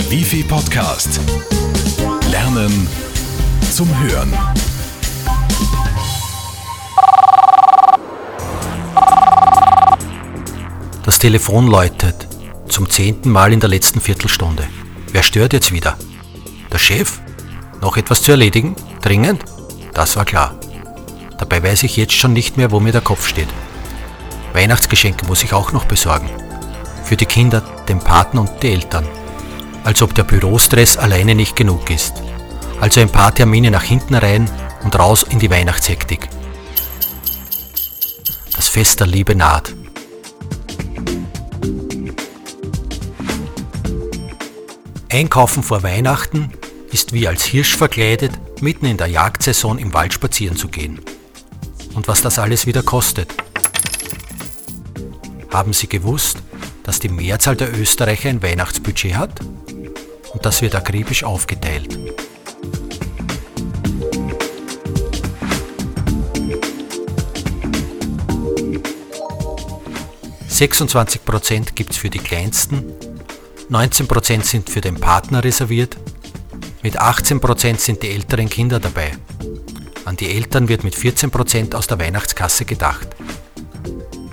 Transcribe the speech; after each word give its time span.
Der 0.00 0.10
Wifi 0.10 0.42
Podcast. 0.42 1.20
Lernen 2.30 2.88
zum 3.70 3.86
Hören. 4.00 4.32
Das 11.04 11.18
Telefon 11.18 11.66
läutet. 11.66 12.26
Zum 12.66 12.88
zehnten 12.88 13.28
Mal 13.28 13.52
in 13.52 13.60
der 13.60 13.68
letzten 13.68 14.00
Viertelstunde. 14.00 14.66
Wer 15.12 15.22
stört 15.22 15.52
jetzt 15.52 15.70
wieder? 15.70 15.98
Der 16.72 16.78
Chef? 16.78 17.20
Noch 17.82 17.98
etwas 17.98 18.22
zu 18.22 18.30
erledigen? 18.30 18.76
Dringend? 19.02 19.44
Das 19.92 20.16
war 20.16 20.24
klar. 20.24 20.58
Dabei 21.36 21.62
weiß 21.62 21.82
ich 21.82 21.98
jetzt 21.98 22.14
schon 22.14 22.32
nicht 22.32 22.56
mehr, 22.56 22.70
wo 22.70 22.80
mir 22.80 22.92
der 22.92 23.02
Kopf 23.02 23.28
steht. 23.28 23.48
Weihnachtsgeschenke 24.54 25.26
muss 25.26 25.42
ich 25.42 25.52
auch 25.52 25.72
noch 25.72 25.84
besorgen. 25.84 26.30
Für 27.04 27.18
die 27.18 27.26
Kinder, 27.26 27.60
den 27.86 27.98
Partner 27.98 28.40
und 28.40 28.62
die 28.62 28.72
Eltern. 28.72 29.06
Als 29.84 30.02
ob 30.02 30.14
der 30.14 30.24
Bürostress 30.24 30.96
alleine 30.96 31.34
nicht 31.34 31.56
genug 31.56 31.90
ist. 31.90 32.22
Also 32.80 33.00
ein 33.00 33.10
paar 33.10 33.34
Termine 33.34 33.70
nach 33.70 33.82
hinten 33.82 34.14
rein 34.14 34.50
und 34.84 34.98
raus 34.98 35.24
in 35.28 35.38
die 35.38 35.50
Weihnachtshektik. 35.50 36.28
Das 38.54 38.68
Fest 38.68 39.00
der 39.00 39.06
Liebe 39.06 39.34
naht. 39.34 39.74
Einkaufen 45.12 45.62
vor 45.62 45.82
Weihnachten 45.82 46.52
ist 46.92 47.12
wie 47.12 47.26
als 47.26 47.44
Hirsch 47.44 47.76
verkleidet, 47.76 48.32
mitten 48.62 48.86
in 48.86 48.96
der 48.96 49.08
Jagdsaison 49.08 49.78
im 49.78 49.92
Wald 49.92 50.12
spazieren 50.12 50.56
zu 50.56 50.68
gehen. 50.68 51.00
Und 51.94 52.06
was 52.06 52.22
das 52.22 52.38
alles 52.38 52.66
wieder 52.66 52.82
kostet. 52.82 53.34
Haben 55.50 55.72
Sie 55.72 55.88
gewusst, 55.88 56.38
dass 56.90 56.98
die 56.98 57.08
Mehrzahl 57.08 57.54
der 57.54 57.72
Österreicher 57.78 58.30
ein 58.30 58.42
Weihnachtsbudget 58.42 59.14
hat? 59.14 59.38
Und 60.32 60.44
das 60.44 60.60
wird 60.60 60.74
akribisch 60.74 61.22
aufgeteilt. 61.22 61.96
Prozent 71.24 71.76
gibt 71.76 71.92
es 71.92 71.96
für 71.96 72.10
die 72.10 72.18
Kleinsten 72.18 72.92
19% 73.70 74.42
sind 74.42 74.68
für 74.68 74.80
den 74.80 74.96
Partner 74.96 75.44
reserviert, 75.44 75.96
mit 76.82 77.00
18% 77.00 77.78
sind 77.78 78.02
die 78.02 78.10
älteren 78.10 78.48
Kinder 78.48 78.80
dabei. 78.80 79.12
An 80.04 80.16
die 80.16 80.34
Eltern 80.34 80.68
wird 80.68 80.82
mit 80.82 80.96
14% 80.96 81.76
aus 81.76 81.86
der 81.86 82.00
Weihnachtskasse 82.00 82.64
gedacht. 82.64 83.06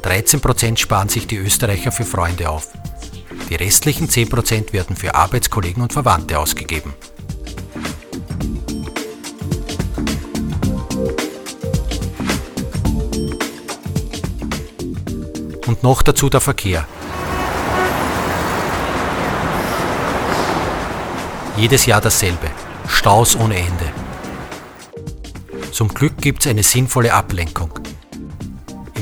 13% 0.08 0.78
sparen 0.78 1.10
sich 1.10 1.28
die 1.28 1.36
Österreicher 1.36 1.92
für 1.92 2.06
Freunde 2.06 2.50
auf. 2.50 2.70
Die 3.50 3.56
restlichen 3.56 4.08
10% 4.08 4.72
werden 4.72 4.96
für 4.96 5.16
Arbeitskollegen 5.16 5.84
und 5.84 5.92
Verwandte 5.92 6.40
ausgegeben. 6.40 6.94
Und 15.66 15.84
noch 15.84 16.02
dazu 16.02 16.30
der 16.30 16.40
Verkehr. 16.40 16.88
Jedes 21.58 21.86
Jahr 21.86 22.00
dasselbe. 22.00 22.50
Staus 22.88 23.36
ohne 23.36 23.58
Ende. 23.58 23.92
Zum 25.74 25.90
Glück 25.90 26.18
gibt 26.20 26.46
es 26.46 26.50
eine 26.50 26.64
sinnvolle 26.64 27.14
Ablenkung. 27.14 27.72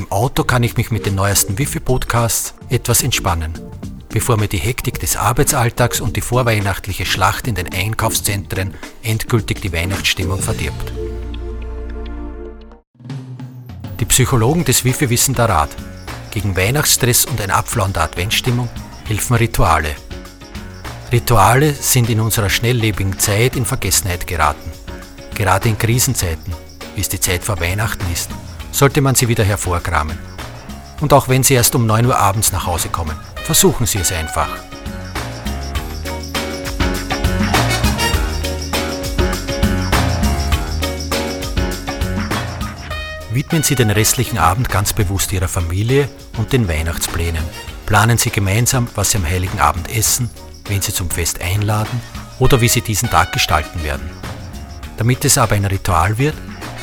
Im 0.06 0.12
Auto 0.12 0.44
kann 0.44 0.62
ich 0.62 0.78
mich 0.78 0.92
mit 0.92 1.08
den 1.08 1.16
neuesten 1.16 1.58
Wifi-Podcasts 1.58 2.54
etwas 2.70 3.02
entspannen, 3.02 3.54
bevor 4.10 4.38
mir 4.38 4.48
die 4.48 4.60
Hektik 4.60 5.00
des 5.00 5.16
Arbeitsalltags 5.16 6.00
und 6.00 6.16
die 6.16 6.22
vorweihnachtliche 6.22 7.08
Schlacht 7.08 7.48
in 7.48 7.56
den 7.56 7.74
Einkaufszentren 7.74 8.76
endgültig 9.02 9.62
die 9.62 9.74
Weihnachtsstimmung 9.74 10.40
verdirbt. 10.40 10.94
Die 14.00 14.06
Psychologen 14.06 14.64
des 14.64 14.86
Wifi 14.86 15.10
wissen 15.10 15.34
da 15.34 15.46
Rat. 15.46 15.76
Gegen 16.30 16.56
Weihnachtsstress 16.56 17.26
und 17.26 17.42
ein 17.42 17.50
Abflauen 17.50 17.94
der 17.94 18.04
Adventsstimmung 18.04 18.70
helfen 19.08 19.34
Rituale– 19.34 19.96
Rituale 21.12 21.74
sind 21.74 22.10
in 22.10 22.20
unserer 22.20 22.50
schnelllebigen 22.50 23.18
Zeit 23.18 23.56
in 23.56 23.66
Vergessenheit 23.66 24.28
geraten. 24.28 24.72
Gerade 25.34 25.70
in 25.70 25.78
Krisenzeiten, 25.78 26.54
wie 26.96 27.02
es 27.02 27.10
die 27.10 27.20
Zeit 27.20 27.44
vor 27.44 27.60
Weihnachten 27.60 28.06
ist, 28.12 28.30
sollte 28.76 29.02
man 29.02 29.16
sie 29.16 29.28
wieder 29.28 29.44
hervorkramen. 29.44 30.18
Und 31.02 31.14
auch 31.14 31.28
wenn 31.28 31.44
Sie 31.44 31.54
erst 31.54 31.76
um 31.76 31.86
9 31.86 32.06
Uhr 32.06 32.18
abends 32.18 32.52
nach 32.52 32.66
Hause 32.66 32.90
kommen, 32.90 33.18
versuchen 33.44 33.86
Sie 33.86 34.00
es 34.00 34.12
einfach. 34.12 34.48
Widmen 43.32 43.64
Sie 43.64 43.76
den 43.76 43.92
restlichen 43.92 44.38
Abend 44.38 44.70
ganz 44.70 44.94
bewusst 44.94 45.34
Ihrer 45.34 45.50
Familie 45.50 46.08
und 46.38 46.54
den 46.54 46.68
Weihnachtsplänen. 46.68 47.44
Planen 47.86 48.18
Sie 48.18 48.30
gemeinsam, 48.30 48.88
was 48.96 49.12
Sie 49.12 49.18
am 49.18 49.26
heiligen 49.26 49.60
Abend 49.60 49.94
essen 49.94 50.30
wen 50.68 50.82
Sie 50.82 50.94
zum 50.94 51.10
Fest 51.10 51.42
einladen 51.42 52.02
oder 52.40 52.62
wie 52.62 52.68
Sie 52.68 52.82
diesen 52.82 53.10
Tag 53.10 53.32
gestalten 53.32 53.84
werden. 53.84 54.10
Damit 54.98 55.26
es 55.26 55.38
aber 55.38 55.56
ein 55.56 55.66
Ritual 55.66 56.18
wird, 56.18 56.36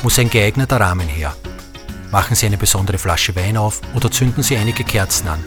muss 0.03 0.19
ein 0.19 0.29
geeigneter 0.29 0.79
Rahmen 0.79 1.07
her. 1.07 1.35
Machen 2.13 2.35
Sie 2.35 2.45
eine 2.45 2.57
besondere 2.57 2.99
Flasche 2.99 3.35
Wein 3.35 3.57
auf 3.57 3.81
oder 3.95 4.11
zünden 4.11 4.43
Sie 4.43 4.55
einige 4.55 4.83
Kerzen 4.83 5.27
an, 5.27 5.43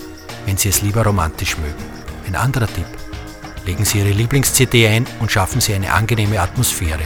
wenn 0.47 0.57
Sie 0.57 0.69
es 0.69 0.83
lieber 0.83 1.05
romantisch 1.05 1.57
mögen. 1.59 1.85
Ein 2.27 2.35
anderer 2.35 2.67
Tipp. 2.67 2.87
Legen 3.65 3.85
Sie 3.85 4.01
Ihre 4.01 4.11
Lieblings-CD 4.11 4.89
ein 4.89 5.07
und 5.21 5.31
schaffen 5.31 5.61
Sie 5.61 5.75
eine 5.75 5.93
angenehme 5.93 6.41
Atmosphäre. 6.41 7.05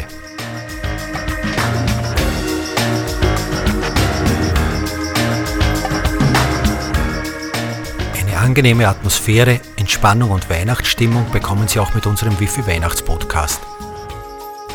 angenehme 8.41 8.89
Atmosphäre, 8.89 9.61
Entspannung 9.77 10.31
und 10.31 10.49
Weihnachtsstimmung 10.49 11.31
bekommen 11.31 11.69
Sie 11.69 11.79
auch 11.79 11.93
mit 11.93 12.07
unserem 12.07 12.41
Wifi 12.41 12.67
Weihnachtspodcast. 12.67 13.61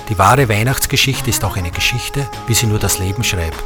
Die 0.07 0.17
wahre 0.19 0.47
Weihnachtsgeschichte 0.47 1.31
ist 1.31 1.44
auch 1.44 1.57
eine 1.57 1.72
Geschichte, 1.72 2.28
wie 2.46 2.53
sie 2.53 2.67
nur 2.67 2.78
das 2.78 3.00
Leben 3.00 3.23
schreibt. 3.23 3.63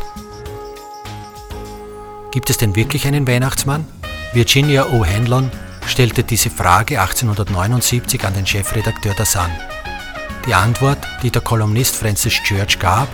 Gibt 2.31 2.51
es 2.51 2.57
denn 2.57 2.75
wirklich 2.75 3.07
einen 3.07 3.27
Weihnachtsmann? 3.27 3.87
Virginia 4.33 4.85
O. 4.91 5.03
Hanlon 5.03 5.49
stellte 5.87 6.23
diese 6.23 6.51
Frage 6.51 7.01
1879 7.01 8.23
an 8.23 8.35
den 8.35 8.45
Chefredakteur 8.45 9.15
der 9.15 9.25
Sun. 9.25 9.49
Die 10.45 10.53
Antwort, 10.53 10.99
die 11.23 11.31
der 11.31 11.41
Kolumnist 11.41 11.95
Francis 11.95 12.35
Church 12.43 12.77
gab, 12.77 13.07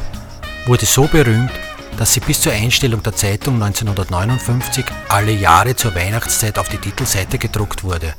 wurde 0.66 0.86
so 0.86 1.08
berühmt, 1.08 1.52
dass 1.98 2.12
sie 2.12 2.20
bis 2.20 2.42
zur 2.42 2.52
Einstellung 2.52 3.02
der 3.04 3.16
Zeitung 3.16 3.56
1959 3.56 4.84
alle 5.08 5.32
Jahre 5.32 5.78
zur 5.78 5.96
Weihnachtszeit 5.96 6.60
auf 6.60 6.68
die 6.68 6.78
Titelseite 6.78 7.38
gedruckt 7.38 7.86
wurde. 7.86 8.14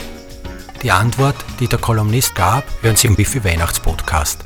Die 0.82 0.90
Antwort, 0.90 1.36
die 1.60 1.68
der 1.68 1.78
Kolumnist 1.78 2.34
gab, 2.34 2.64
hören 2.80 2.96
Sie 2.96 3.08
im 3.08 3.18
Wifi 3.18 3.44
Weihnachtspodcast. 3.44 4.44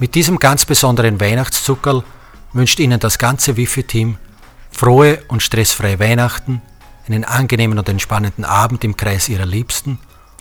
Mit 0.00 0.16
diesem 0.16 0.40
ganz 0.40 0.64
besonderen 0.64 1.20
Weihnachtszuckerl 1.20 2.02
wünscht 2.52 2.80
Ihnen 2.80 2.98
das 2.98 3.18
ganze 3.18 3.56
Wifi-Team 3.56 4.18
frohe 4.76 5.22
und 5.28 5.42
stressfreie 5.42 5.98
Weihnachten, 5.98 6.60
einen 7.08 7.24
angenehmen 7.24 7.78
und 7.78 7.88
entspannenden 7.88 8.44
Abend 8.44 8.84
im 8.84 8.94
Kreis 8.94 9.28
Ihrer 9.30 9.46
Liebsten 9.46 9.98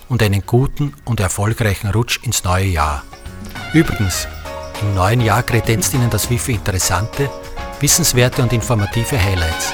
und 0.09 0.22
einen 0.22 0.46
guten 0.46 0.94
und 1.06 1.22
erfolgreichen 1.22 1.90
Rutsch 1.90 2.19
ins 2.22 2.44
neue 2.44 2.66
Jahr. 2.66 3.03
Übrigens, 3.73 4.28
im 4.81 4.94
neuen 4.94 5.22
Jahr 5.22 5.41
kredenzt 5.41 5.94
Ihnen 5.94 6.09
das 6.09 6.29
Wifi 6.29 6.51
interessante, 6.51 7.29
wissenswerte 7.79 8.41
und 8.41 8.51
informative 8.51 9.18
Highlights. 9.18 9.72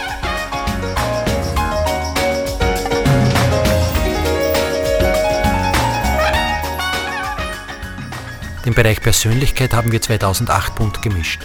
Den 8.63 8.75
Bereich 8.75 9.01
Persönlichkeit 9.01 9.73
haben 9.73 9.91
wir 9.91 10.03
2008 10.03 10.75
bunt 10.75 11.01
gemischt. 11.01 11.41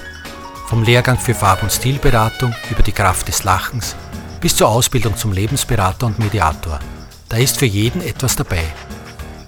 Vom 0.67 0.83
Lehrgang 0.83 1.19
für 1.19 1.35
Farb- 1.35 1.63
und 1.63 1.73
Stilberatung 1.73 2.55
über 2.71 2.83
die 2.83 2.93
Kraft 2.93 3.29
des 3.29 3.45
Lachens 3.45 3.95
bis 4.41 4.57
zur 4.57 4.69
Ausbildung 4.69 5.17
zum 5.17 5.33
Lebensberater 5.33 6.07
und 6.07 6.19
Mediator. 6.19 6.79
Da 7.29 7.37
ist 7.37 7.59
für 7.59 7.67
jeden 7.67 8.03
etwas 8.03 8.37
dabei. 8.37 8.63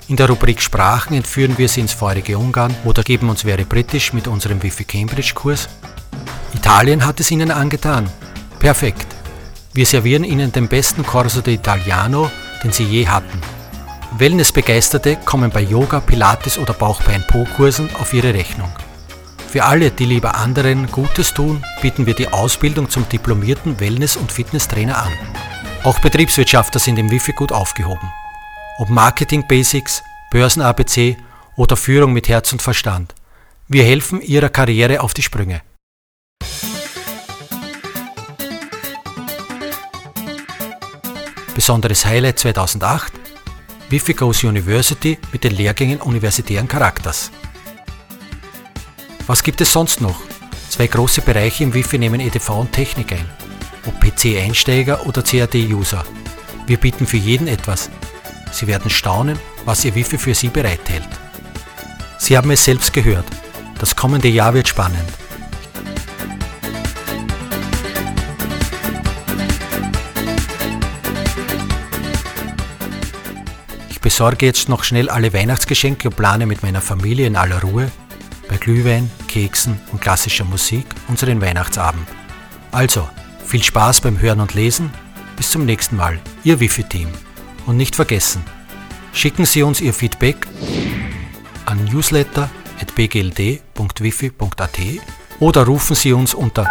In 0.09 0.17
der 0.17 0.29
Rubrik 0.29 0.61
Sprachen 0.61 1.15
entführen 1.15 1.59
wir 1.59 1.69
Sie 1.69 1.81
ins 1.81 1.93
feurige 1.93 2.39
Ungarn 2.39 2.75
oder 2.85 3.03
geben 3.03 3.29
uns 3.29 3.45
Wäre 3.45 3.65
Britisch 3.65 4.13
mit 4.13 4.27
unserem 4.27 4.63
Wifi 4.63 4.85
Cambridge 4.85 5.35
Kurs. 5.35 5.69
Italien 6.55 7.05
hat 7.05 7.21
es 7.21 7.31
Ihnen 7.31 7.51
angetan. 7.51 8.09
Perfekt. 8.59 9.07
Wir 9.75 9.87
servieren 9.87 10.25
Ihnen 10.25 10.51
den 10.51 10.69
besten 10.69 11.05
Corso 11.05 11.41
d'Italiano, 11.41 12.31
den 12.65 12.73
Sie 12.73 12.85
je 12.85 13.07
hatten. 13.07 13.41
Wellnessbegeisterte 14.17 15.17
kommen 15.25 15.51
bei 15.51 15.61
Yoga, 15.61 16.01
Pilates 16.01 16.59
oder 16.59 16.73
Bauchbein-Po-Kursen 16.73 17.91
auf 18.01 18.15
ihre 18.15 18.33
Rechnung. 18.33 18.71
Für 19.49 19.65
alle, 19.65 19.91
die 19.91 20.05
lieber 20.05 20.35
anderen 20.35 20.89
Gutes 20.89 21.33
tun, 21.33 21.65
bieten 21.81 22.05
wir 22.05 22.13
die 22.13 22.29
Ausbildung 22.29 22.91
zum 22.91 23.09
diplomierten 23.09 23.81
Wellness- 23.81 24.19
und 24.19 24.31
Fitnesstrainer 24.31 25.03
an. 25.03 25.13
Auch 25.85 25.99
Betriebswirtschafter 26.01 26.79
sind 26.79 26.99
im 26.99 27.11
Wifi 27.11 27.33
gut 27.33 27.51
aufgehoben. 27.51 28.13
Ob 28.77 28.91
Marketing 28.91 29.49
Basics, 29.49 30.03
Börsen 30.31 30.61
ABC 30.61 31.17
oder 31.57 31.77
Führung 31.77 32.13
mit 32.13 32.29
Herz 32.29 32.53
und 32.53 32.61
Verstand. 32.61 33.15
Wir 33.69 33.85
helfen 33.85 34.21
Ihrer 34.21 34.51
Karriere 34.51 35.01
auf 35.01 35.15
die 35.15 35.23
Sprünge. 35.23 35.63
Besonderes 41.55 42.05
Highlight 42.05 42.39
2008 42.39 43.13
Wifi 43.89 44.13
Goes 44.13 44.45
University 44.45 45.19
mit 45.33 45.43
den 45.43 45.57
Lehrgängen 45.57 46.03
universitären 46.03 46.69
Charakters. 46.69 47.31
Was 49.29 49.43
gibt 49.43 49.61
es 49.61 49.75
sonst 49.75 50.01
noch? 50.01 50.23
Zwei 50.71 50.87
große 50.87 51.21
Bereiche 51.21 51.63
im 51.63 51.75
Wifi 51.75 51.99
nehmen 51.99 52.19
EDV 52.19 52.49
und 52.61 52.73
Technik 52.73 53.13
ein. 53.13 53.29
Ob 53.85 54.01
PC-Einsteiger 54.01 55.07
oder 55.07 55.23
CAD-User. 55.23 56.03
Wir 56.67 56.79
bieten 56.79 57.07
für 57.07 57.19
jeden 57.19 57.47
etwas. 57.47 57.91
Sie 58.51 58.67
werden 58.67 58.91
staunen, 58.91 59.39
was 59.67 59.85
Ihr 59.85 59.95
Wifi 59.95 60.17
für 60.17 60.35
Sie 60.35 60.49
bereithält. 60.49 61.07
Sie 62.17 62.39
haben 62.39 62.51
es 62.51 62.65
selbst 62.65 62.95
gehört. 62.95 63.27
Das 63.79 63.95
kommende 63.95 64.29
Jahr 64.29 64.55
wird 64.55 64.67
spannend. 64.67 64.97
Ich 73.91 74.01
besorge 74.01 74.47
jetzt 74.47 74.71
noch 74.71 74.85
schnell 74.85 75.11
alle 75.11 75.35
Weihnachtsgeschenke 75.35 76.09
und 76.09 76.17
plane 76.17 76.47
mit 76.47 76.63
meiner 76.63 76.81
Familie 76.81 77.27
in 77.27 77.37
aller 77.37 77.61
Ruhe, 77.61 77.93
bei 78.59 78.65
Glühwein, 78.65 79.11
Keksen 79.29 79.79
und 79.93 80.01
klassischer 80.01 80.45
Musik 80.45 80.87
unseren 81.09 81.41
Weihnachtsabend. 81.41 82.07
Also, 82.73 83.09
viel 83.45 83.63
Spaß 83.63 84.01
beim 84.01 84.21
Hören 84.21 84.41
und 84.41 84.55
Lesen. 84.55 84.91
Bis 85.37 85.51
zum 85.51 85.65
nächsten 85.65 85.95
Mal, 85.97 86.19
Ihr 86.45 86.61
Wifi-Team. 86.61 87.09
Und 87.67 87.77
nicht 87.77 87.97
vergessen, 87.97 88.43
schicken 89.13 89.45
Sie 89.45 89.63
uns 89.63 89.81
Ihr 89.81 89.95
Feedback 89.95 90.47
an 91.67 91.85
newsletter.bgld.wifi.at 91.85 94.79
oder 95.41 95.65
rufen 95.65 95.95
Sie 95.95 96.13
uns 96.13 96.35
unter 96.35 96.67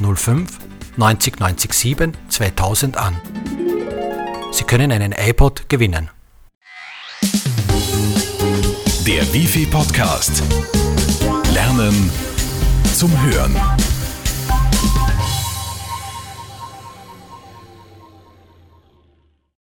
05 0.00 0.58
90 0.96 1.40
90 1.40 1.72
7 1.72 2.16
2000 2.28 2.96
an. 2.96 3.20
Sie 4.52 4.62
können 4.64 4.92
einen 4.92 5.12
iPod 5.12 5.68
gewinnen. 5.68 6.10
Der 9.10 9.34
Wifi 9.34 9.66
Podcast. 9.66 10.40
Lernen 11.52 12.12
zum 12.94 13.10
Hören. 13.20 13.56